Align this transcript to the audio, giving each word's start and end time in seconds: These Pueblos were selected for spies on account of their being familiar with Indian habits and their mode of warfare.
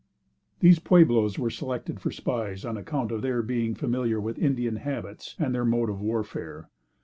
These 0.61 0.79
Pueblos 0.79 1.37
were 1.37 1.51
selected 1.51 1.99
for 1.99 2.09
spies 2.09 2.65
on 2.65 2.75
account 2.75 3.11
of 3.11 3.21
their 3.21 3.43
being 3.43 3.75
familiar 3.75 4.19
with 4.19 4.39
Indian 4.39 4.77
habits 4.77 5.35
and 5.37 5.53
their 5.53 5.63
mode 5.63 5.91
of 5.91 6.01
warfare. 6.01 6.69